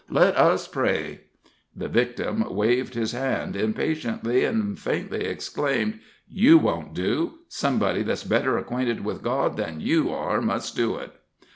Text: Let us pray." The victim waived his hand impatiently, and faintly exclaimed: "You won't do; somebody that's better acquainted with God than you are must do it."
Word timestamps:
Let 0.09 0.35
us 0.35 0.67
pray." 0.67 1.19
The 1.75 1.87
victim 1.87 2.43
waived 2.55 2.95
his 2.95 3.11
hand 3.11 3.55
impatiently, 3.55 4.45
and 4.45 4.79
faintly 4.79 5.25
exclaimed: 5.25 5.99
"You 6.27 6.57
won't 6.57 6.95
do; 6.95 7.35
somebody 7.49 8.01
that's 8.01 8.23
better 8.23 8.57
acquainted 8.57 9.05
with 9.05 9.21
God 9.21 9.57
than 9.57 9.79
you 9.79 10.11
are 10.11 10.41
must 10.41 10.75
do 10.75 10.95
it." 10.95 11.11